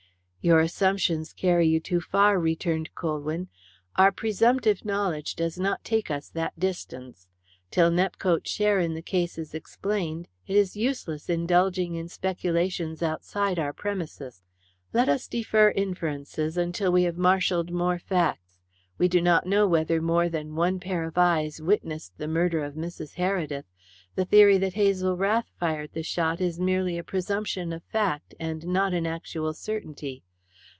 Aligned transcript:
"Your 0.43 0.59
assumptions 0.59 1.33
carry 1.33 1.67
you 1.67 1.79
too 1.79 2.01
far," 2.01 2.39
returned 2.39 2.95
Colwyn. 2.95 3.47
"Our 3.95 4.11
presumptive 4.11 4.83
knowledge 4.83 5.35
does 5.35 5.59
not 5.59 5.83
take 5.83 6.09
us 6.09 6.29
that 6.29 6.59
distance. 6.59 7.27
Till 7.69 7.91
Nepcote's 7.91 8.49
share 8.49 8.79
in 8.79 8.95
the 8.95 9.03
case 9.03 9.37
is 9.37 9.53
explained 9.53 10.27
it 10.47 10.55
is 10.55 10.75
useless 10.75 11.29
indulging 11.29 11.93
in 11.93 12.07
speculations 12.09 13.03
outside 13.03 13.59
our 13.59 13.71
premises. 13.71 14.41
Let 14.93 15.07
us 15.09 15.27
defer 15.27 15.69
inferences 15.69 16.57
until 16.57 16.91
we 16.91 17.03
have 17.03 17.17
marshalled 17.17 17.69
more 17.69 17.99
facts. 17.99 18.57
We 18.97 19.07
do 19.07 19.21
not 19.21 19.45
know 19.45 19.67
whether 19.67 20.01
more 20.01 20.27
than 20.27 20.55
one 20.55 20.79
pair 20.79 21.03
of 21.03 21.19
eyes 21.19 21.61
witnessed 21.61 22.17
the 22.17 22.27
murder 22.27 22.63
of 22.63 22.73
Mrs. 22.73 23.13
Heredith; 23.17 23.65
the 24.15 24.25
theory 24.25 24.57
that 24.57 24.73
Hazel 24.73 25.15
Rath 25.15 25.51
fired 25.59 25.91
the 25.93 26.01
shot 26.01 26.41
is 26.41 26.59
merely 26.59 26.97
a 26.97 27.03
presumption 27.03 27.71
of 27.71 27.83
fact, 27.83 28.33
and 28.39 28.65
not 28.65 28.95
an 28.95 29.05
actual 29.05 29.53
certainty. 29.53 30.23